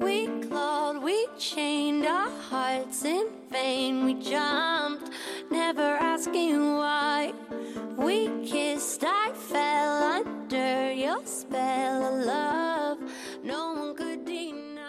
[0.00, 4.06] We clawed, we chained our hearts in vain.
[4.06, 5.10] We jumped,
[5.50, 7.34] never asking why.
[7.98, 12.98] We kissed, I fell under your spell of love.
[13.44, 14.80] No one could deny.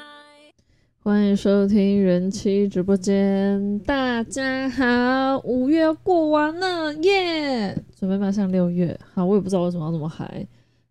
[1.03, 8.97] 欢迎收听人妻直播间，大家好，五月过完了耶准备迈向六月。
[9.13, 10.47] 好，我也不知道为什么要这么嗨，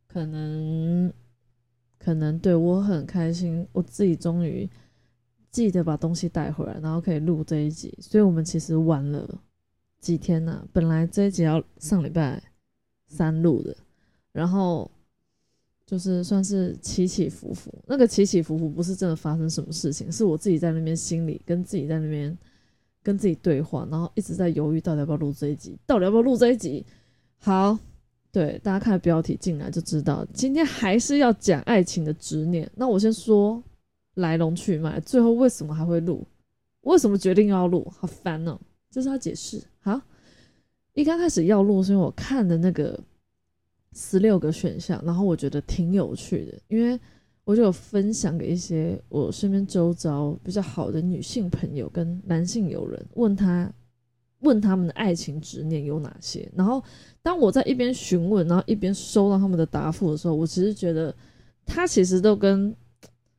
[0.07, 1.11] 可能
[2.03, 4.69] 可能对我很开心，我自己终于
[5.51, 7.97] 记得把东西带回来，然后可以录这一集。
[8.01, 9.39] 所以我们其实晚了
[10.01, 12.43] 几天呢、本来这一集要上礼拜
[13.07, 13.77] 三录的，
[14.33, 14.91] 然后
[15.85, 17.71] 就是算是起起伏伏。
[17.87, 22.37] 那个起起伏伏不是真的发生什么事情，是我自己在那边心里跟自己在那边
[23.03, 26.87] 跟自己对话，然后一直在犹豫到底要不要录这一集，到底要不要录这一集。
[27.37, 27.79] 好，
[28.33, 32.71] 对大家看标题进来就知道，今天还是要讲爱情的执念。
[32.77, 33.63] 那我先说
[34.15, 36.25] 来龙去脉，最后为什么还会录，
[36.83, 38.59] 为什么决定要录，好烦哦、
[38.91, 39.61] 这是要解释。
[39.81, 40.01] 好，
[40.93, 42.99] 一刚开始要录是因为我看的那个
[43.95, 46.99] 十六个选项，然后我觉得挺有趣的，因为
[47.45, 53.73] 我就有分享给一些我身边周遭比较好的女性朋友跟男性友人，问他
[54.41, 56.47] 问他们的爱情执念有哪些。
[56.55, 56.83] 然后
[57.23, 61.15] 当我在一边询问，然后一边收到他们的答复的时候，我其实觉得
[61.65, 62.75] 他其实都跟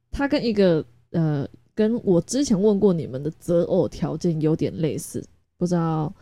[0.09, 5.23] 他跟一个呃跟我之前问过你们的择偶条件有点类似，
[5.57, 6.13] 不知道。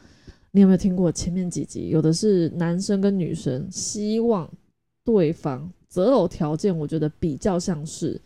[0.52, 1.90] 你有没有听过前面几集？
[1.90, 4.50] 有的是男生跟女生希望
[5.04, 8.20] 对方择偶条件，我觉得比较像是，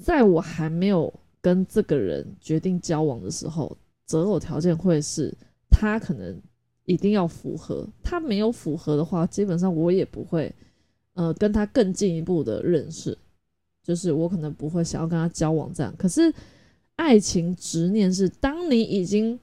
[0.00, 5.36] 在我还没有跟这个人决定交往的时候，择偶条件会是
[5.78, 6.40] 他可能
[6.86, 10.50] 一定要符合，他没有符合的话，基本上我也不会，
[11.12, 13.16] 呃，跟他更进一步的认识，
[13.82, 15.94] 就是我可能不会想要跟他交往这样。
[15.98, 16.32] 可是
[16.94, 19.38] 爱情执念是，当你已经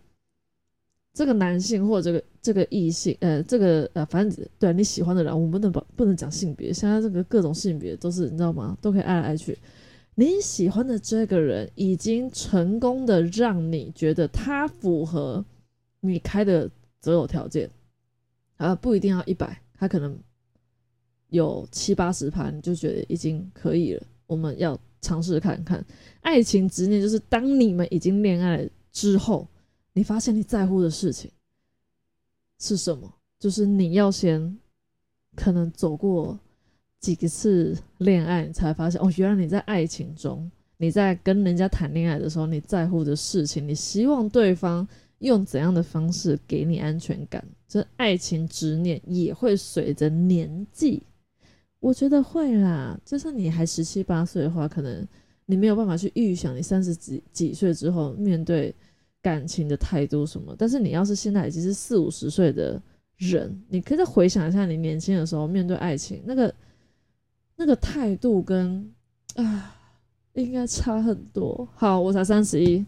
[1.14, 8.76] 这个男性或者这个这个异性，呃，这个呃，反正对你喜欢的人，我们不能把不能讲性别，现在这个各种性别都是你知道吗？
[8.82, 9.56] 都可以爱来爱去。
[10.16, 15.46] 你喜欢的这个人已经成功的让你觉得他符合
[16.04, 16.70] 你开的
[17.00, 17.70] 择偶条件，
[18.58, 20.18] 啊，不一定要一百，他可能
[21.30, 24.04] 有七八十盘，就觉得已经可以了。
[24.28, 25.84] 我们要尝试看看，
[26.22, 29.48] 爱情执念就是当你们已经恋爱之后。
[29.96, 31.30] 你发现你在乎的事情
[32.58, 33.14] 是什么？
[33.38, 34.58] 就是你要先
[35.36, 36.40] 可能走过
[37.00, 44.88] 几次恋爱，你才发现哦，原来你在爱情中，你在跟人家谈恋爱的时候，你在乎的事情，你希望对方
[45.24, 47.44] 用怎样的方式给你安全感？
[47.68, 51.02] 这爱情执念也会随着年纪，
[51.80, 53.00] 我觉得会啦。
[53.04, 55.08] 就算你还十七八岁的话，可能
[55.46, 58.74] 你没有办法去预想你三十几几岁之后面对。
[59.24, 60.54] 感情的态度什么？
[60.58, 62.78] 但是你要是现在已经是四五十岁的
[63.16, 66.54] 人，你可以再回想一下你年轻的时候面对爱情那个
[67.56, 68.94] 那个态度跟
[69.36, 69.74] 啊，
[70.34, 71.66] 应该差很多。
[71.74, 72.86] 好，我才三十一。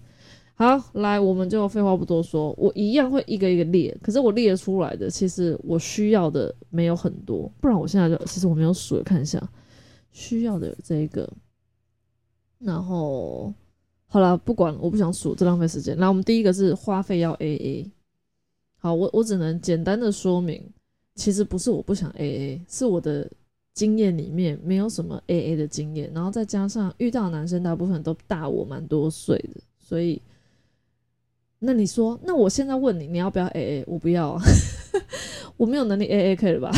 [0.55, 3.95] 好，来，我们就废话不多说，我一样会一个一个列。
[4.01, 9.41] 可是我列出来的，其实我需要的没有很多，不然我现在就其实我没有数，看一下
[10.11, 11.29] 需要的这一个，
[12.59, 13.53] 然后。
[14.07, 15.97] 好了，不管了，我不想数，这浪费时间。
[15.97, 17.91] 来，我们第一个是花费要 A A。
[18.77, 20.63] 好，我我只能简单的说明，
[21.15, 23.29] 其实不是我不想 A A，是我的
[23.73, 30.21] 经验里面没有什么 A A 的经验，然后再加上遇到男生大部分都大我蛮多岁的，所以
[31.65, 33.83] 那你说，那我现在问你，你要不要 A A？
[33.87, 34.41] 我不要啊，
[35.57, 36.71] 我没有能力 A A，可以了吧？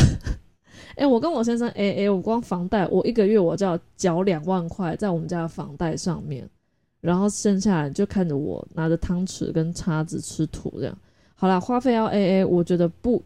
[0.96, 6.48] 哎、我跟我先生 A A，我光房贷，我一个月我就要缴两万块在我们家的房贷上面。
[7.00, 10.98] 然后剩下来就看着我拿着汤匙跟叉子吃土这样。
[11.36, 13.22] 好啦，花费要 A A，我觉得不，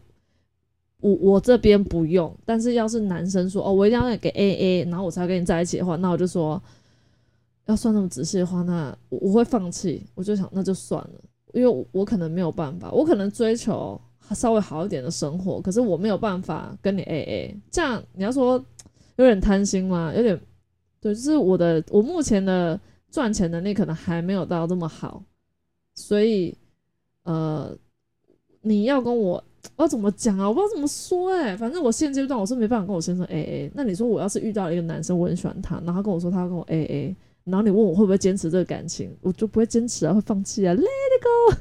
[0.99, 2.31] 我我这边不用。
[2.45, 6.61] 但是要是男生说哦，我一定要给 A A，然后我才跟你在一起的话，那我就说
[7.65, 10.05] 要算那么仔细的话，那我我会放弃。
[10.13, 11.19] 我就想那就算了，
[11.53, 13.99] 因为我可能没有办法，我可能追求
[14.31, 17.61] 稍微好一点的生活，可是我没有办法跟你 A A。
[17.71, 18.61] 这样你要说
[19.15, 20.11] 有点贪心吗？
[20.13, 20.37] 有点，
[20.99, 22.77] 对，就是我的我目前的。
[23.13, 25.21] 赚钱能力可能还没有到这么好，
[25.93, 26.57] 所以，
[27.25, 27.71] 呃，
[28.63, 29.43] 你要跟我，
[29.75, 30.49] 我怎么讲啊？
[30.49, 33.71] 我不知道怎么说哎、反正我现阶段我是没办法跟我先生 A A。
[33.75, 37.15] 那你说我要是遇到了一个男生，我很喜欢他，然后他跟我说他要跟我 A A，
[37.45, 41.57] 然后你问我会不会坚持这个感情，我就不会坚持啊，会放弃啊，Let it go。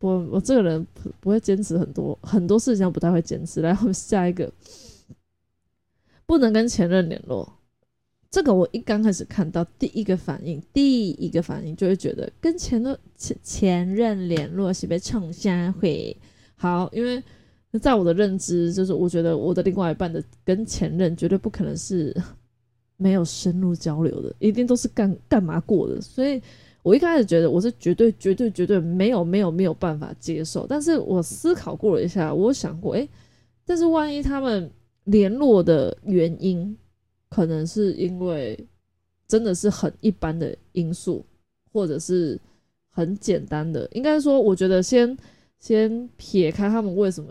[0.06, 0.86] 我我这个人
[1.20, 3.60] 不会坚持很多很多事情，我不太会坚持。
[3.60, 4.52] 来，我们下一个，
[6.26, 7.58] 不能跟前任联络。
[8.30, 16.16] 这个我一刚开始看到第一个反应，第一个反应就会觉得跟前任前前任联络是被冲下会
[16.56, 17.22] 好，因为
[17.80, 22.16] 在我的认知，就是我觉得我的另外一半的跟前任绝对不可能是
[23.02, 26.40] 没有深入交流的，一定都是干干嘛过的，所以
[26.82, 33.08] 我一开始觉得我是绝对绝对绝对没有没有没有办法接受，但是我思考过了一下，我想过，诶，
[33.66, 34.70] 但是万一他们
[35.04, 36.76] 联络的原因。
[37.34, 38.62] 可能是因为
[39.26, 41.24] 真的是很一般的因素，
[41.72, 42.38] 或者是
[42.90, 43.88] 很简单的。
[43.92, 45.16] 应该说，我觉得先
[45.58, 47.30] 先撇开他们为什么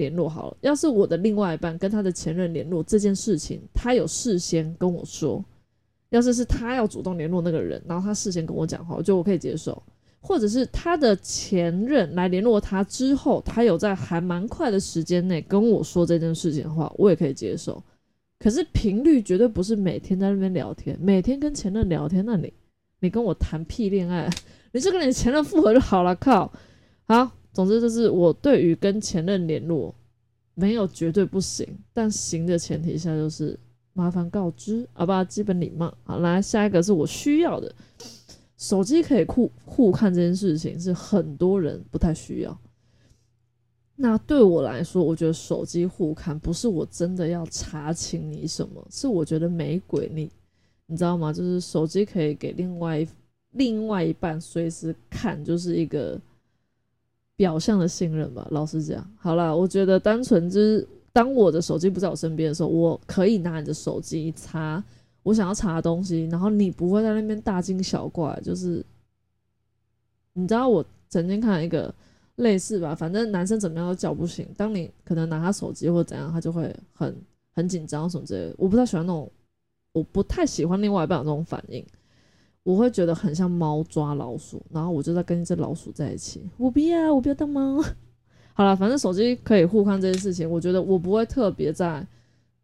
[0.00, 0.56] 联络好了。
[0.62, 5.44] 要是我的另外一半跟他的前任联络这件事情，他有事先跟我说，
[6.08, 9.80] 要是是他要主动联络那个人，然后他事先跟我讲话，我觉得我可以接受。
[10.22, 17.82] 或者是他的前任来联络他之后，他有在还蛮快的时间内跟我说这件事情的话，我也可以接受。
[18.38, 22.52] 可是频率绝对不是每天在那边聊天，每天跟前任聊天，那你
[23.00, 24.28] 你跟我谈屁恋爱，
[24.72, 26.50] 你就跟你前任复合就好了，靠！
[27.06, 29.94] 好，总之就是我对于跟前任联络
[30.54, 33.58] 没有绝对不行，但行的前提下就是
[33.92, 35.24] 麻烦告知，好吧？
[35.24, 35.92] 基本礼貌。
[36.04, 37.74] 好，来下一个是我需要的，
[38.56, 42.56] 手机可以互互看这件事情是很多人不太需要。
[43.96, 50.30] 那对我来说，我觉得手机互看不是我真的要查清你什么，是我觉得没鬼你，
[50.86, 51.32] 你知道吗？
[51.32, 53.06] 就是手机可以给另外
[53.50, 56.18] 另外一半随时看，就是一个
[57.40, 58.46] 表象的信任吧。
[58.50, 64.84] 老实讲，好了，我觉得单纯就是当我的手机不在我身边的时候，我可以拿你的手机查
[65.22, 68.38] 我想要查的东西，然后你不会在那边大惊小怪。
[68.44, 68.84] 就是
[70.34, 71.94] 你知道，我曾经看一个。
[72.36, 74.48] 类似吧，反正男生怎么样都叫不醒。
[74.56, 77.14] 当你可能拿他手机或者怎样，他就会很
[77.52, 78.54] 很紧张什么之类的。
[78.56, 79.30] 我不太喜欢那种，
[79.92, 81.84] 我不太喜欢另外一半有这种反应，
[82.62, 86.48] 我会觉得很像猫抓老鼠，然后我就在跟一只老鼠在一起。
[86.58, 87.82] 我不要，我不要当猫。
[88.52, 92.06] 好了，反正手机可以互看这件事情，我觉得我不会特别在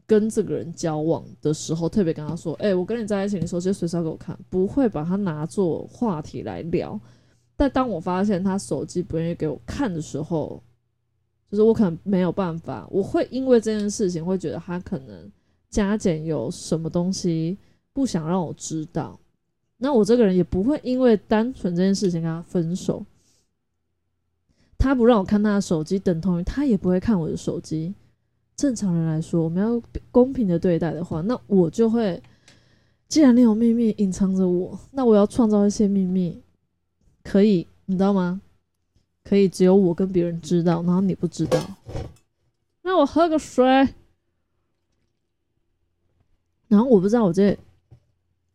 [0.07, 7.01] 跟这个人交往的时候特别跟他说，哎，我跟你在一起，你手机随时要给我看，不会把它拿做话题来聊。
[7.57, 10.63] 但当我发现他手机不愿意给我看的时候，
[11.51, 15.33] 就是我可能没有办法，我会因为这件事情会觉得他可能
[15.71, 17.57] 加减有什么东西
[17.95, 19.19] 不想让我知道。
[19.79, 23.05] 那我这个人也不会因为单纯这件事情跟他分手。
[24.79, 27.95] 他不让我看他的手机，等同于他也不会看我的手机。
[28.55, 32.23] 正常人来说，我们要公平的对待的话，那我就会，
[33.09, 36.41] 既然你有秘密隐藏着我，那我要创造一些秘密。
[37.23, 38.41] 可以，你知道吗？
[39.25, 41.59] 可以，只有我跟别人知道，然后你不知道。
[42.83, 43.65] 那我喝个水。
[46.69, 47.59] 然后我不知道，我这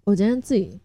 [0.04, 0.80] 我今天自己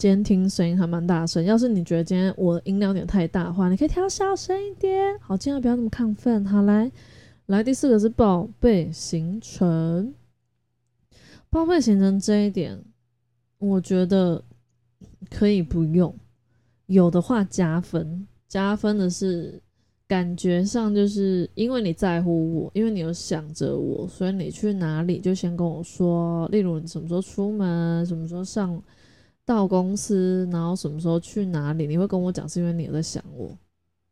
[0.00, 1.44] 监听声音还蛮大声。
[1.44, 5.18] 要是你觉得今天我音量有点太大的话，你可以调小声一点。
[5.20, 6.42] 好，尽量不要那么亢奋。
[6.46, 6.90] 好，来，
[7.44, 10.14] 来，第四个是宝贝行程。
[11.50, 12.82] 宝贝行程这一点，
[13.58, 14.42] 我觉得
[15.28, 16.14] 可以不用。
[16.86, 19.60] 有的话加分，加分的是
[20.08, 26.48] 感觉上就是因为你在乎我，因为你有想着我，所以你去哪里就先跟我说。
[26.48, 28.82] 例如你什么时候出门，什么时候上
[29.50, 33.50] 到公司，然后什么时候去哪里，你会跟我讲，是因为你有在想我，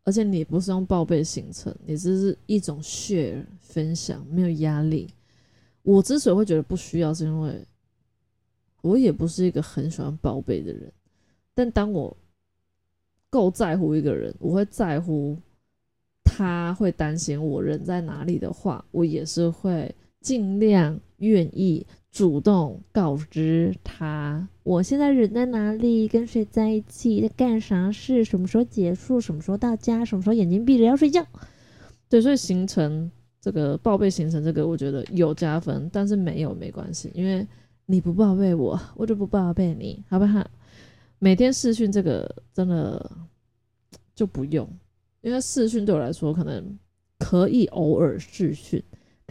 [0.03, 5.09] 而且你不是用报备行程，你只是一种 share 分享，没有压力。
[5.83, 7.65] 我之所以会觉得不需要，是因为
[8.81, 10.93] 我也不是一个很喜欢报备的人，
[11.55, 12.17] 但当我
[13.31, 15.37] 够在乎一个人，我会在乎
[16.25, 31.25] 他会担心我人在哪里的话，我也是会尽量愿意主动告知他我现在人在哪里，跟谁在一起，在干啥事，什么时候结束，什么时候到家，什么时候眼睛闭着要睡觉。
[32.09, 33.11] 对，所以行程
[33.41, 37.47] 这个报备行程这个，我觉得有加分，但是没有没关系，因为
[37.87, 40.45] 你不报备我，我就不报备你，好不好？
[41.19, 43.11] 每天试训这个真的
[44.15, 44.69] 就不用，
[45.21, 46.79] 因为试训对我来说可能
[47.19, 48.83] 可以偶尔试训，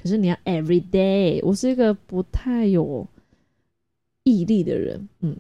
[0.01, 1.39] 可是你要 every day。
[1.43, 3.05] 我是一个不太有
[4.23, 5.35] 毅力的人，嗯，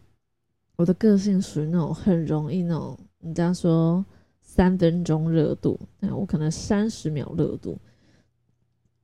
[0.75, 4.05] 我的个性属于那种很容易那种，人家说
[4.41, 7.77] 三分钟热度，那我可能三十秒热度。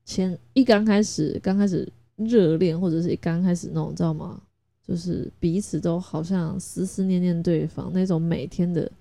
[0.03, 4.41] 前一刚开始，刚开始热恋或者是一刚开始那种，知道吗？
[4.86, 8.91] 就是彼此都好像思思念念对方那种每天的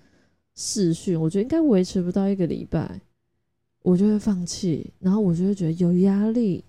[0.55, 3.01] 视讯，我觉得应该维持不到一个礼拜，
[3.83, 6.65] 我就会放弃，然后我就会觉得有压力，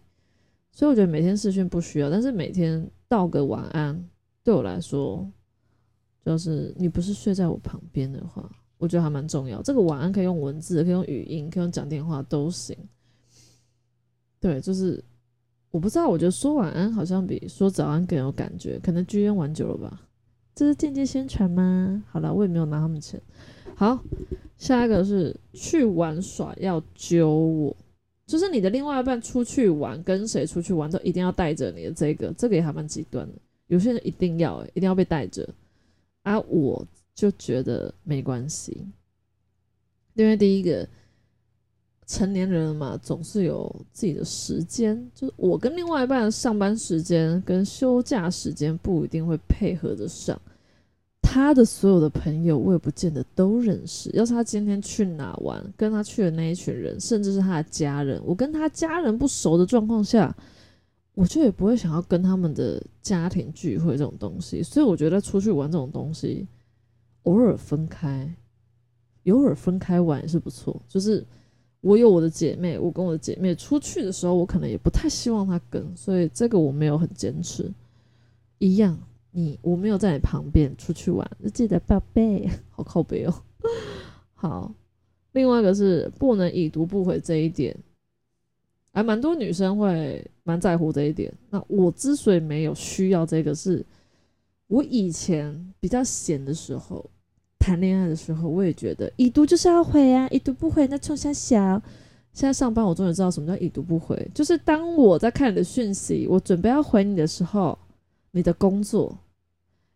[0.72, 4.04] 所以我觉得每天视讯不需要，但是每天道个晚安，
[4.44, 5.30] 对我来说，
[6.26, 9.62] 就是你不是睡在我旁边的话，我觉得还蛮重要。
[9.62, 12.76] 这个晚安可以用文字，可以用语音，可以用讲电话都行。
[14.40, 15.04] 对，就是
[15.70, 20.02] 我不知道，我觉得说晚安好像比说早安更有感觉，可能剧院玩久了吧。
[20.56, 22.04] 这是间接宣传吗？
[22.10, 23.20] 好了，我也没有拿他们钱。
[23.76, 24.04] 好，
[24.58, 27.76] 下一个是去玩耍要揪我，
[28.28, 33.34] 就是你的另外一半出去玩，跟谁出去玩都一定要带着你的这个，这个也还蛮极端的。
[33.68, 35.48] 有些人一定要，哎，一定要被带着。
[36.22, 38.86] 啊，我就觉得没关系，
[40.14, 40.88] 因为第一个
[42.06, 50.40] 成年人嘛，总是有自己的时间，就是我跟另外一半的上班时间跟休假时间不一定会配合得上。
[51.22, 54.12] 他的所有的朋友，我也不见得都认识。
[54.14, 60.36] 要是他今天去哪玩，跟他去的那一群人，甚至是他的家人，我跟他家人不熟的状况下，
[61.16, 64.62] 我就也不会想要跟他们的家庭聚会这种东西。
[64.62, 66.46] 所以我觉得出去玩这种东西，
[67.24, 68.32] 偶尔分开，
[69.28, 70.80] 偶尔分开玩也是不错。
[70.88, 71.26] 就是
[71.84, 77.72] 我有我的姐妹，我跟我的姐妹出去的时候，我可能也不太希望她跟，所以这个我没有很坚持。
[78.58, 78.98] 一样。
[79.36, 83.34] 你我没有在你旁边出去玩，记得宝贝， 好靠背哦。
[84.36, 84.72] 好，
[85.32, 87.76] 另外一个是不能已读不回这一点，
[88.92, 91.34] 还蛮多女生会蛮在乎这一点。
[91.50, 93.84] 那我之所以没有需要这个，是
[94.68, 97.04] 我以前比较闲的时候，
[97.64, 101.82] 谈恋爱的时候，我也觉得已读就是要回啊，已读不回那冲下小。
[102.34, 107.80] 现在上班，我终于知道什么叫已读不回，就是当我在看你的讯息，我准备要回你的时候，
[108.32, 109.18] 你的工作。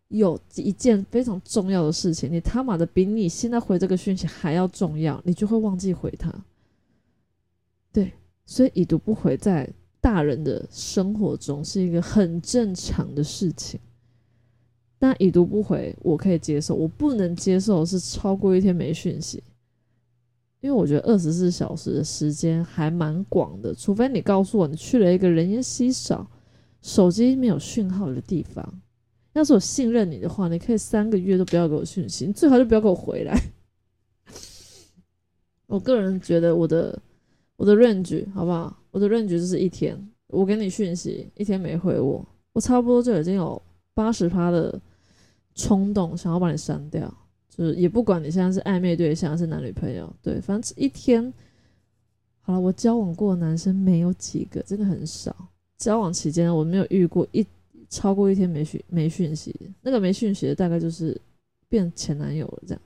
[0.08, 6.32] 有一件非常重要的事情，你他妈的比你现在回这个讯息还要重要，你就会忘记回他。
[7.92, 8.14] 对，
[8.46, 9.68] 所以已读不回在
[10.00, 13.78] 大人的生活中是一个很正常的事情。
[14.98, 19.42] 但已读不回我可以接受，我不能接受是超过一天没讯息，
[20.60, 26.28] 因为我觉得二十四小时的时间还蛮广的，除非你告诉我你去了一个人烟稀少、
[26.82, 28.80] 手机没有讯号的地方。
[29.34, 33.40] 要是我信任你的话，你可以三个月都不要给我讯息，最好就不要给我回来。
[35.68, 37.00] 我个人觉得我的
[37.54, 38.76] 我的 range 好不好？
[38.90, 43.62] 我的 range 就是一天，我给你讯息一天没回我，我差不多就已经有
[43.94, 44.80] 八十趴的
[45.58, 47.12] 冲动想要把你删掉，
[47.50, 51.30] 就是也不管你现在是暧昧对象是男女朋友，对，反正一天
[52.40, 52.58] 好了。
[52.58, 55.36] 我交往过的男生没有几个，真的很少。
[55.76, 57.46] 交往期间我没有遇过一。
[57.90, 61.18] 超过一天没讯没讯息，那个没讯息的大概就是
[61.70, 62.82] 变前男友了这样，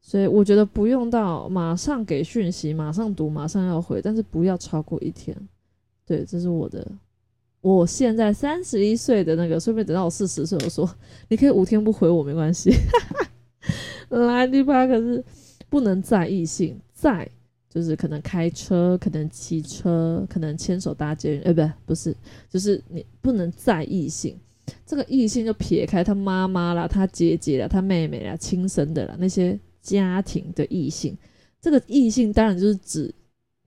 [0.00, 5.36] 所以我觉得不用到马上给讯息，马上读，马上要回，但是不要超过一天。
[6.06, 6.86] 对，这是我的。
[7.60, 10.88] 我现在三十一岁的那个，顺便等到我四十岁，我说
[11.28, 12.72] 你可以五天不回我没关系。
[14.08, 15.24] 来，第八个是
[15.68, 17.28] 不能在异性在。
[17.70, 22.16] 就是可能开车，可能骑车，可能牵手搭捷运，哎，不，不是，
[22.48, 24.34] 就是你不能在异性，
[24.86, 31.16] 这个异性就撇开他妈妈啦，他姐姐啦，他妹妹啦，亲生的啦，那些家庭的异性，
[31.60, 33.14] 这个异性当然就是指，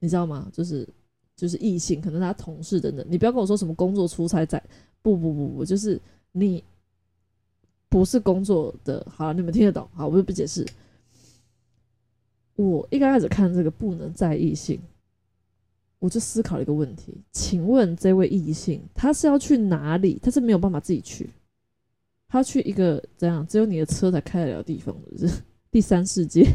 [0.00, 0.50] 你知道吗？
[0.52, 0.86] 就是
[1.36, 4.62] 就是异性，可能他同事等等，你不要跟我说什么工作出差在，
[5.02, 6.00] 不不不不，就是
[6.32, 6.62] 你
[7.88, 10.66] 不是工作的，好了，你们听得懂，好，我就不解释。
[12.54, 14.78] 我一开始看这个不能在异性，
[15.98, 20.20] 我就思考了一个问题：请问这位异性他是要去哪里？
[20.22, 21.30] 他是没有办法自己去，
[22.28, 25.28] 他去一个怎样只有你的车才开得了地方的
[25.72, 26.46] 第三世界？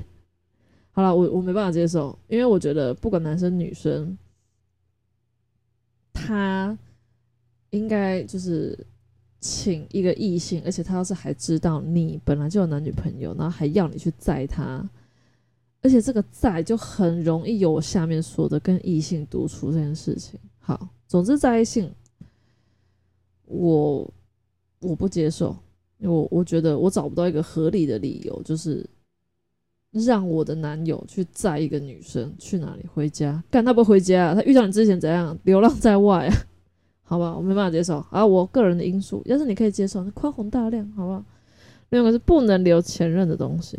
[0.91, 4.17] 好了，我我没办法接受，因为我觉得不管男生女生，
[6.27, 6.77] 他
[7.69, 8.77] 应该就是
[9.39, 14.87] 请一个异性，而且他要是还知道你本来就有男女朋友，然后还要你去载他。
[15.81, 20.37] 而且这个在就很容易有我下面说的跟异性独处这件事情。
[20.57, 21.89] 好，总之在异性，
[23.45, 24.13] 我
[24.81, 25.55] 我不接受，
[25.99, 28.85] 我我觉得我找不到一个合理的理由，就是
[29.99, 36.33] 让我的男友去载一个女生去哪里回家，干他不回家，他遇到你之前怎样流浪在外啊？
[37.03, 41.23] 好吧，我没办法接受啊，我个人的因素，要是你可以接受，那宽宏大量，好不好？
[41.89, 43.77] 另外个是不能留前任的东西，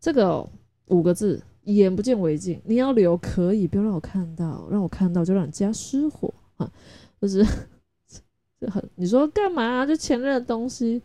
[0.00, 0.48] 这个。
[0.88, 2.60] 五个字，眼不见为净。
[2.66, 6.70] 你要留可以，不要让我看到，让我看到就让你加失火啊！
[7.22, 7.42] 就是
[8.60, 9.86] 这很，你说干嘛？
[9.86, 11.00] 就前任的东西，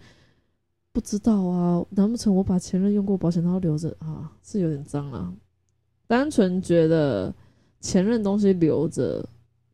[0.92, 1.86] 不知道啊？
[1.92, 4.32] 难不成我把前任用过保险套留着啊？
[4.44, 5.34] 是有点脏啊。
[6.08, 7.34] 单纯觉得
[7.80, 9.24] 前任东西留着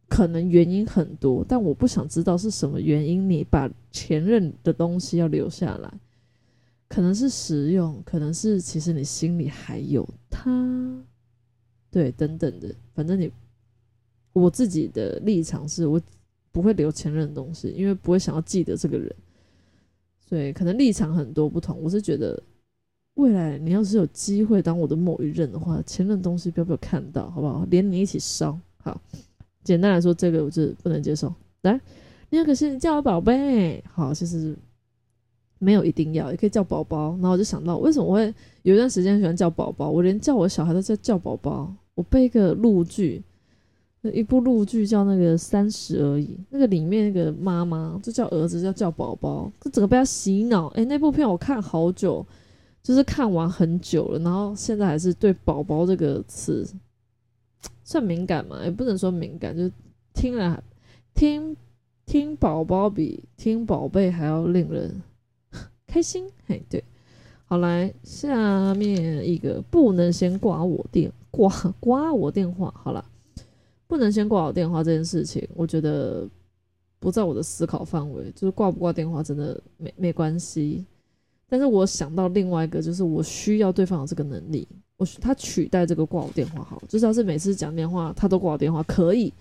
[0.08, 5.92] 可能原因很多，但我不想知道是什么原因，你把前任的东西要留下来，
[6.88, 11.04] 可能是实用，可能是其实你心里还有他，
[11.90, 13.32] 对，等等的，反正你
[14.34, 16.00] 我自己的立场是我
[16.52, 19.16] 不会留前任的东西，因为不会想要记得这个人，
[20.28, 21.82] 所以可能立场很多不同。
[21.82, 22.42] 我是觉得
[23.14, 27.66] 未来你要是有机会当我的某一任的话，前任东西不要被我看到，好不好？
[27.70, 29.00] 连你一起烧，好。
[29.64, 31.34] 简单来说，这个我是不能接受。
[31.62, 31.80] 来，
[32.30, 34.56] 第二个是叫我宝贝，好，其实
[35.58, 37.12] 没有一定要，也可以叫宝宝。
[37.14, 39.90] 然后我就想到，为什么我会有一段时间喜欢叫宝宝？
[39.90, 41.74] 我连叫我小孩都叫叫宝宝。
[41.96, 43.24] 我背个录剧，
[44.12, 50.68] 一部陆剧叫那个《三十而已》，那个里面那个妈妈就叫儿子叫叫宝宝，就整个被他洗脑。
[50.70, 52.26] 诶，那部片我看好久，
[52.82, 56.66] 就是看完很久了，然后现在还是对“宝宝”这个词。
[57.84, 58.64] 算敏感嘛？
[58.64, 59.70] 也不能说敏感，就
[60.14, 60.64] 听了
[61.14, 61.56] 听
[62.06, 65.04] 听宝宝比听宝贝还要令人
[65.86, 66.28] 开心。
[66.48, 66.84] 嘿，对，
[67.46, 72.74] 好来下面一个不能先挂我电挂挂我电话。
[72.76, 73.06] 好了，
[73.88, 76.28] 不能先挂我电话这件事情，我觉得
[77.00, 78.32] 不在我的思考范围。
[78.32, 80.86] 就是挂不挂电话真的没没关系，
[81.48, 84.68] 但是我想到另外一个，就是我需要对方有这个能力。
[84.98, 89.34] 我他取代这个挂我电话好，就是要是每次讲电话他都挂我电话可以，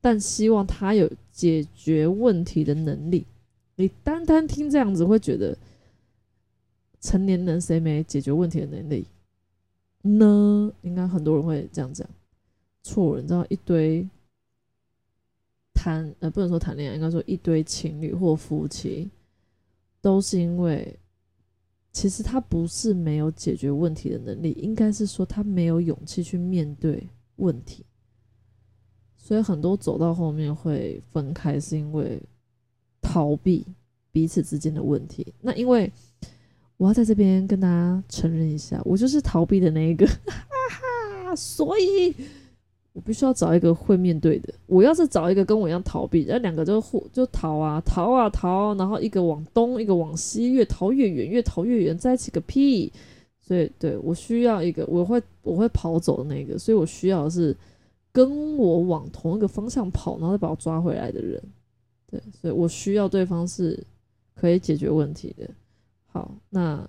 [0.00, 3.26] 但希望他有解决问题的能力。
[3.76, 5.56] 你单单听这样子会觉得，
[7.00, 9.06] 成年人谁没解决问题的能力
[10.02, 10.72] 呢？
[10.80, 12.08] 应该很多人会这样讲，
[12.82, 14.08] 错了，你知道一堆
[15.72, 19.10] 谈呃不能说谈恋爱，应该说一堆情侣或夫妻
[20.00, 20.98] 都是因为。
[21.94, 27.84] 其实他不是没有解决问题的能力，应该是说他没有勇气去面对问题，
[29.14, 32.18] 所以很多走到后面会分开，是因为
[33.02, 33.66] 逃避
[34.10, 35.34] 彼此之间的问题。
[35.42, 35.92] 那因为
[36.78, 42.14] 我要在这边跟大家承认一下，我就是逃避的那一个， 哈哈，所以。
[42.92, 44.52] 我必须要找一个会面对的。
[44.66, 52.92] 我要是找一个跟我一样逃避，那两个就互就逃啊逃啊逃，然后一个往东，一个往西，越逃越远，越逃越远，在一起个屁！
[53.40, 57.56] 所以，对我需要一个我会我会跑走的那个，所以我需要是
[58.12, 61.42] 跟我往同一个方向跑，然后再把我抓回来的人。
[62.10, 63.82] 对，所以我需要对方是
[64.34, 65.48] 可以解决问题的。
[66.06, 66.86] 好，那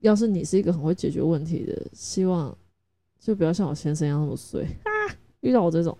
[0.00, 2.56] 要是你是一个很会解决问题的，希望。
[3.20, 4.90] 就不要像我先生一样那么衰啊！
[5.40, 5.96] 遇到我这种，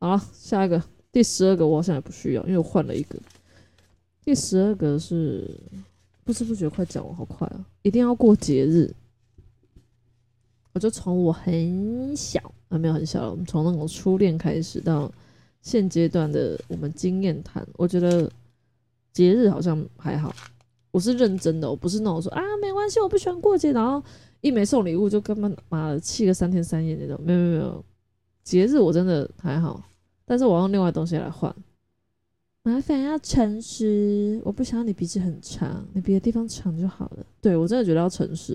[0.00, 3.18] 好了，下一个第十二个，我好像也不需要，因为我换了一个。
[4.24, 5.48] 第十二个是
[6.24, 7.64] 不知不觉快讲完，好快啊！
[7.82, 8.92] 一定要过节日，
[10.72, 15.12] 我就从我很小啊，没有很小，我们从那种初恋开始到
[15.62, 18.28] 现阶段的我们经验谈，我觉得
[19.12, 20.34] 节日好像还好。
[20.90, 24.02] 我是认真的，我不是那种说啊没关系，我不喜欢过节，然后。
[24.44, 27.84] 一没送礼物就根本妈的气个三天三夜那种，没有没有没有，
[28.42, 29.82] 节日我真的还好，
[30.26, 31.54] 但是我用另外东西来换。
[32.62, 37.24] 麻烦要诚实，我不想要你鼻子很长，你别的地方长就好了。
[37.40, 38.54] 对我真的觉得要诚实，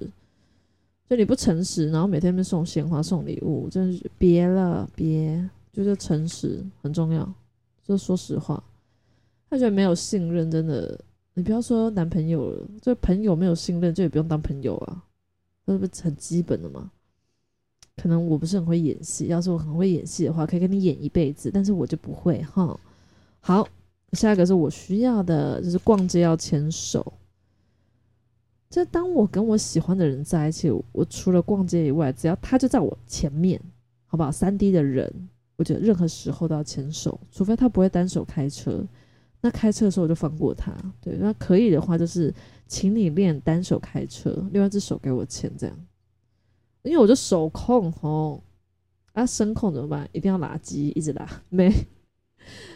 [1.10, 7.28] 就你不诚实，然后每天被送鲜花送礼物，真的是别了别，就是诚实很重要，
[7.84, 8.64] 就说实话。
[9.50, 11.00] 他觉得没有信任，真的，
[11.34, 15.04] 你不要说男朋友了，就朋友没有信任，就也不用当朋友啊。
[15.74, 16.92] 这不是很基本的吗？
[17.96, 22.80] 可能我不是很会演戏，要是我很会演戏的话，可以跟你演一辈子，但是我就不会哈。
[23.42, 23.68] 好，
[24.14, 27.14] 下一个是我需要的，就是逛街要牵手。
[28.70, 33.60] 就当我跟我喜欢的人在一起，我除了逛街以外，只要他就在我前面，
[34.06, 34.32] 好不好？
[34.32, 35.12] 三 D 的人，
[35.58, 38.82] 我觉得任何时候都要牵手，除非他不会单手开车。
[39.42, 42.34] 那开车的时候我就放过他，对，那可以的话就是，
[42.68, 45.88] 请你练单手开车，另外一只手给我牵这样，
[46.84, 48.44] 因为我就手控吼，
[49.14, 50.10] 啊声控怎么办？
[50.12, 51.72] 一定要拉机一直拉，没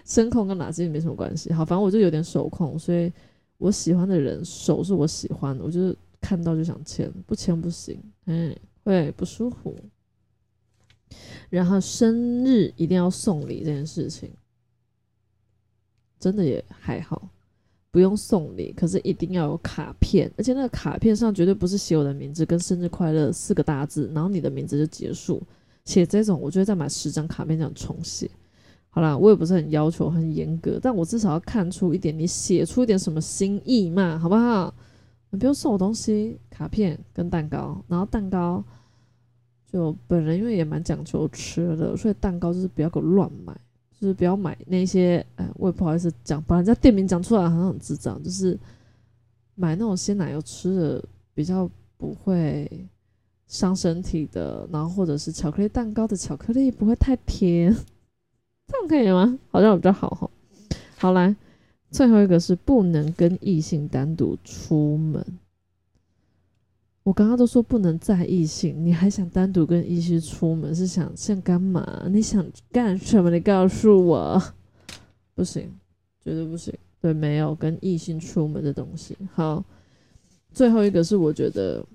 [0.06, 3.12] 声控跟拉机没什么关系，好，反正我就有点手控，所以
[3.58, 9.76] 我喜欢的人手是我喜欢的，我就是看到就想牵，不牵不行，嗯，会不舒服。
[11.50, 14.32] 然后生日一定要送礼这件事情。
[16.24, 17.28] 真的也还好，
[17.92, 25.44] 不用送礼，可是一定要有卡片，而且那个卡片上绝对不是写我的名字跟生日快乐四个大字，然后你的名字就结束。
[25.84, 28.32] 写这种，我就会再买十张卡片这样重写。
[28.90, 34.74] 好啦，我也不是很要求很严格，但我至少要看出一点，你写出一点什么心意嘛，好不好？
[35.30, 38.64] 你不用送我东西，卡片跟蛋糕，然后蛋糕
[39.70, 43.54] 就本人因为也蛮讲究吃的，所以蛋糕就是不要给我乱买。
[44.04, 48.60] 就是不要买那些，哎，我也不好意思讲，把人家店名讲出来好像很智障，就是
[49.56, 51.02] 买那种鲜奶油吃的
[51.34, 52.70] 比较不会
[53.48, 57.74] 伤身体的，然后或者是巧克力蛋糕的巧克力不会太甜，
[58.68, 59.40] 这样可以吗？
[59.50, 60.30] 好像比较好哈。
[60.98, 61.34] 好来，
[61.90, 65.26] 最后一个是不能跟异性单独出门。
[67.04, 70.74] 我刚刚都说不能在异性，你还想单独跟异性出门？
[70.74, 72.06] 是想想干嘛？
[72.10, 73.30] 你想干什么？
[73.30, 74.42] 你告诉我，
[75.36, 75.70] 不行，
[76.24, 76.74] 绝对不行。
[77.02, 79.18] 对，没有跟异性出门的东西。
[79.34, 79.62] 好，
[80.54, 81.86] 最后一个是我觉得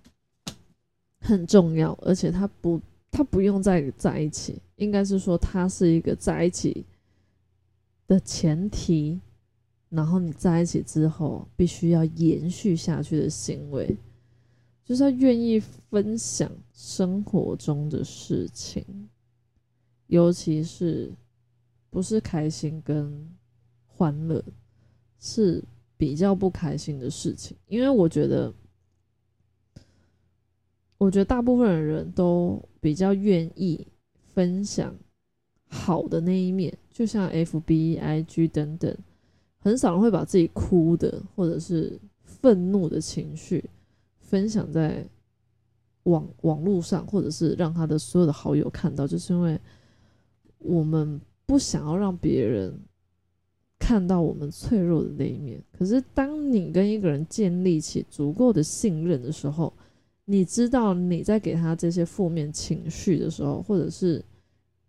[1.21, 2.79] 很重要，而且他不，
[3.11, 6.85] 他不用再在一起，应该是说他是一个在一起
[8.07, 9.19] 的前提，
[9.89, 13.97] 然后你在一起之后必须要延续下去的行为。
[14.89, 18.83] 就是他愿意分享生活中的事情，
[20.07, 21.13] 尤其是
[21.91, 23.29] 不是开心跟
[23.87, 24.43] 欢乐，
[25.21, 25.63] 是
[25.99, 27.55] 比较不开心的事情。
[27.67, 28.51] 因为我觉得，
[30.97, 33.87] 我觉得大部分的人都比较愿意
[34.33, 34.97] 分享
[35.67, 38.97] 好的那一面，就像 F B I G 等等，
[39.59, 43.63] 很少人会把自己哭的或者是愤怒的情绪。
[44.29, 45.03] 分享在
[46.03, 49.59] 网网络上，或者是让他的所有的好友看到，就是因为
[50.59, 52.79] 我们不想要让别人
[53.79, 55.63] 看到我们脆弱的那一面。
[55.73, 59.73] 可是，当你跟一个人建立起足够的信任的时候，
[60.27, 64.23] 你知道你在给他这些负面情绪的时候，或者是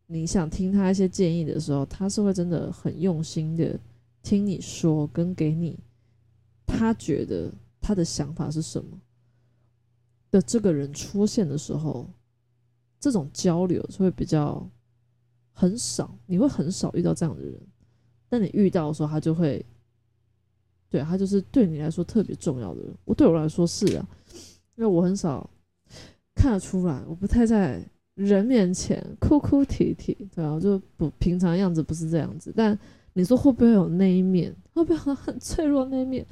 [0.08, 3.80] 你想听他一些建议的时候，他是会真的很用心的
[4.22, 5.80] 听你说，跟给你
[6.66, 7.50] 他觉得
[7.80, 9.00] 他的想法是什么。
[10.32, 12.08] 的这个人出现的时候，
[13.00, 14.70] 这种交流就会比较
[15.54, 17.60] 很少，你会很少遇到这样的人。
[18.28, 19.66] 但你遇到的时候，他就会，
[20.88, 22.94] 对他就是对你来说特别重要的人。
[23.06, 24.08] 我对我来说是啊，
[24.76, 25.50] 因为我很少
[26.36, 32.54] 看得出来，我不太在人面前哭哭啼啼，对啊，就不平常样子不是这样子。
[32.56, 32.78] 但
[33.14, 34.56] 你说会不会有那一面？
[34.74, 36.24] 会不会很脆弱那一面？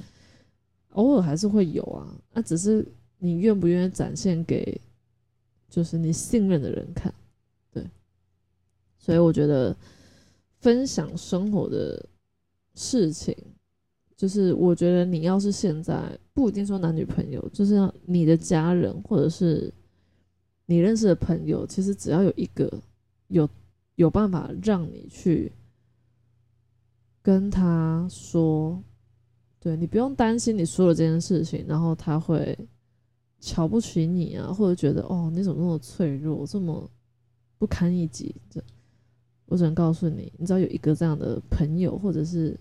[0.90, 2.86] 偶尔还是会有啊，那只是。
[3.20, 4.80] 你愿不愿意展现给
[5.68, 7.12] 就是你信任的人看？
[7.72, 7.84] 对，
[8.96, 9.76] 所以我觉得
[10.60, 12.08] 分享生活的
[12.74, 13.36] 事情，
[14.16, 19.72] 就是我觉得你要是现在不一定说男女朋友，就是你的家人或者是
[20.66, 22.72] 你认识的朋友，其实只要有一个
[23.26, 23.48] 有
[23.96, 25.52] 有办法让你去
[27.20, 28.80] 跟他说，
[29.58, 32.56] 对你不用担心你说了这件事情，然后他会。
[33.40, 36.90] 瞧不起你啊，或者觉得哦，你怎么那么脆弱，这么
[37.56, 38.34] 不堪一击？
[38.50, 38.62] 这
[39.46, 42.58] 我只能告诉你，你只要有一个这样的朋友，或者是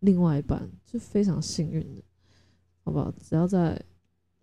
[0.00, 2.02] 另外一半，就非常幸运的，
[2.82, 3.12] 好不好？
[3.22, 3.80] 只要在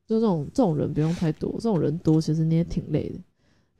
[0.05, 3.19] 就这种这种人不用太多，这种人多其实你也挺累的。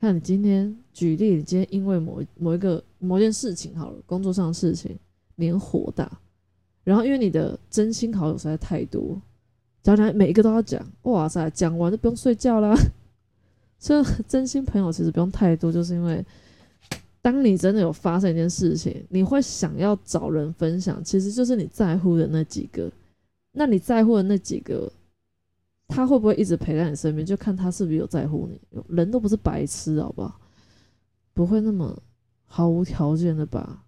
[0.00, 4.98] 看你今天举例，你今天因为某某一个某件事情好了，工作上的事情，
[5.36, 6.20] 你火大，
[6.82, 9.20] 然后因为你的真心好友实在太多。
[9.84, 12.74] 讲讲每一个都要讲，哇塞，讲完就不用睡觉啦。
[13.78, 16.24] 所以真心朋友其实不用太多，就是因为
[17.20, 22.90] 当你真的有发生一件事情，你会想要找人分享，其实就是你在乎的那几个。
[23.52, 24.90] 那你在乎的那几个，
[25.86, 27.24] 他会不会一直陪在你身边？
[27.24, 28.58] 就看他是不是有在乎你。
[28.88, 30.40] 人都不是白痴，好不好？
[31.34, 32.02] 不会那么
[32.46, 33.84] 毫无条件的把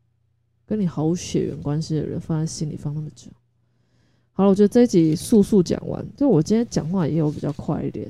[0.67, 3.31] 跟你毫无血缘关系的人放在心里放那么久。
[4.37, 6.05] 好了，我觉得这一集速速讲完。
[6.15, 8.07] 就我今天讲话也有比较快一点，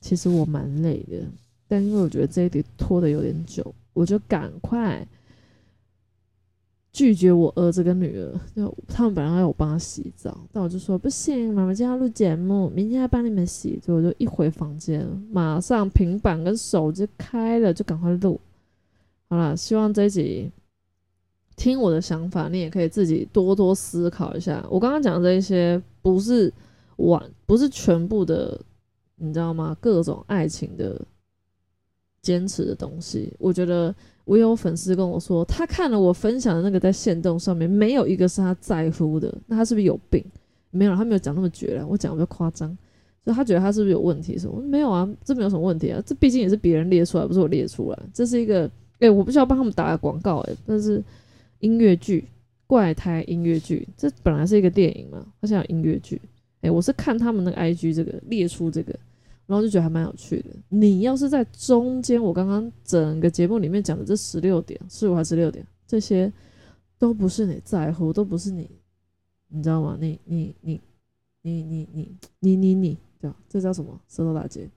[0.00, 1.22] 其实我蛮累的，
[1.68, 5.06] 但因为我觉得这一集拖的有点久，我就赶快
[6.92, 8.34] 拒绝我儿子跟女儿。
[8.56, 13.78] 就他们本来要我帮他洗澡，但我就说不行，妈妈今天要录节目，明天要帮你们洗。
[13.86, 18.40] 所以我就一回房间，马上平板跟手机开了，就赶快录。
[19.28, 20.50] 好了，希望这一集。
[21.60, 24.64] 听我的想法，你也可以自己多多思考一下。
[24.70, 26.50] 我刚刚讲的这一些，不是
[26.96, 28.58] 完，不是全部的，
[29.16, 29.76] 你知道吗？
[29.78, 30.98] 各种爱情的
[32.22, 33.94] 坚持的东西，我觉得
[34.24, 39.30] 我有粉丝跟我说，他看了我分享的那个在线动上面，没有一个是他在乎的。
[39.46, 40.24] 那他是不是有病？
[40.70, 41.86] 没有，他没有讲那么绝了。
[41.86, 42.74] 我讲比较夸张，
[43.22, 44.38] 就他觉得他是不是有问题？
[44.38, 44.62] 什么？
[44.62, 46.02] 没有啊，这没有什么问题啊。
[46.06, 47.98] 这毕竟也是别人列出来，不是我列出来。
[48.14, 48.70] 这是一个，
[49.00, 51.04] 哎，我不需要帮他们打广告，哎，但是。
[51.60, 52.26] 音乐剧，
[52.66, 56.20] 怪胎音乐剧，这本来是一个电影嘛，它现在有音乐剧。
[56.62, 58.92] 哎，我是看他们那个 IG 这个列出这个，
[59.46, 60.50] 然后就觉得还蛮有趣的。
[60.68, 66.30] 你要是在中间，我刚刚整个节目里面讲的这十六点，十五还是十六点，这些
[66.98, 68.68] 都不是你在乎，都不是你，
[69.48, 69.96] 你知道吗？
[69.98, 70.80] 你你你
[71.42, 73.98] 你你你你你你，这样这叫什么？
[74.06, 74.68] 舌头打结。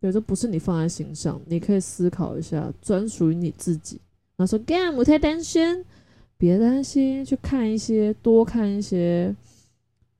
[0.00, 4.00] 对，这不是你放在心上，你可以思考一下，专属于你自己。
[4.40, 5.84] 他说，gam，我太担心，
[6.36, 9.34] 别担心，去看一些，多看一些。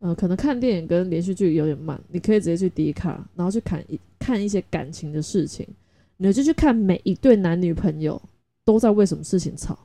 [0.00, 5.66] 呃，可能看电影跟连续剧有点慢，你可以直接去迪卡，然后去看一看一些感情的事情，
[6.16, 8.20] 你就去看每一对男女朋友
[8.64, 9.78] 都在为什么事情吵，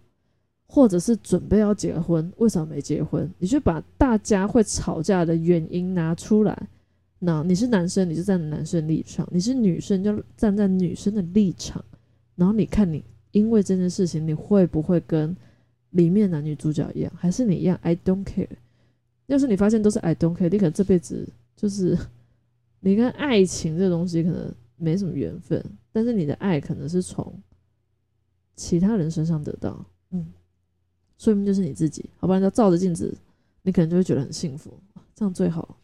[0.67, 3.29] 或者是准备要结婚，为什么没结婚？
[3.39, 6.67] 你去把大家会吵架的原因拿出来。
[7.19, 11.83] 那你是男生，你就站在男生立场；你是女生，就站在女生的立场。
[12.35, 13.03] 然后你看，你
[13.35, 15.35] 因为这件事情，你会不会跟
[15.89, 18.47] 里面男女主角一样，还是你一样？I don't care。
[19.25, 21.97] 要是你发现都是 I don't care，你可能这辈子就是
[22.79, 27.37] 你跟爱情这东西可能没什么缘分，但是你的爱可能是从
[28.55, 30.25] 其他人身上得到，嗯，
[31.17, 33.13] 说明就是你自己，好不然就照着镜子，
[33.63, 34.71] 你可能就会觉得很幸福，
[35.13, 35.77] 这样最好，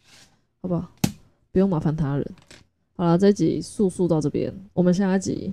[0.62, 0.90] 好不好？
[1.50, 2.26] 不用麻烦他人。
[2.96, 5.52] 好了，这集速速到这边，我们下一集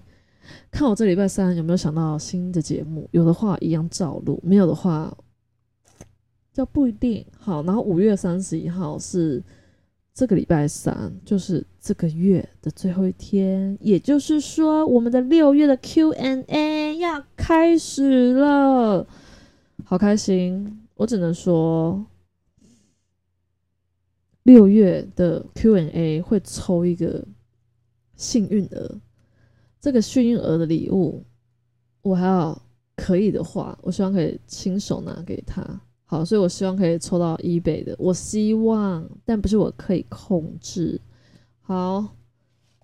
[0.71, 5.15] 看我这礼拜三有没有想到新的节目，有的话一样照录，没有的话。
[6.51, 9.41] 就不一定好，然后五月三十一号是
[10.13, 19.07] 这个礼拜三，就是这个月的最后一天，也就是说，我们的六月的 Q&A 要开始了，
[19.85, 20.85] 好开心！
[20.95, 22.05] 我只能说，
[24.43, 27.23] 六月的 Q&A 会抽一个
[28.17, 28.99] 幸运儿，
[29.81, 31.23] 这个幸运儿的礼物，
[32.01, 32.61] 我还要
[32.95, 35.63] 可以的话，我希望可以亲手拿给他。
[36.05, 40.99] 好，所以我希望可以抽到一倍的，我希望，但不是我可以控制。
[41.61, 42.03] 好，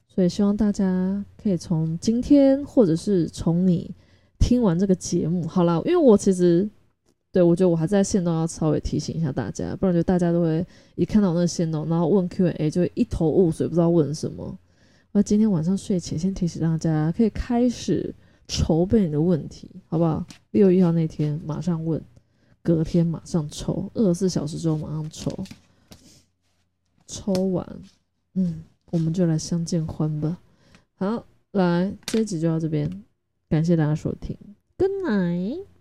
[0.08, 3.92] 所以希望大家可以从今天，或者是从你
[4.38, 6.70] 听完这个节目，好了，因为我其实
[7.32, 14.58] 对我觉得我还在线动，要稍微提醒一下大家，不然就大家都会一看到那个线动，然后问 Q&A 就会一头雾水，不知道问什么。
[15.16, 18.14] 那今天晚上睡前先提醒大家，可以开始
[18.50, 20.26] 筹备你的问题，好不好？
[20.52, 22.04] 六月一号那天马上问。
[22.62, 25.32] 隔天马上抽，二十四小时之后马上抽，
[27.08, 27.66] 抽完，
[28.34, 30.38] 嗯，我们就来相见欢吧。
[30.96, 33.04] 好，来这一集就到这边，
[33.48, 34.38] 感谢大家收听
[34.78, 35.75] ，Good night。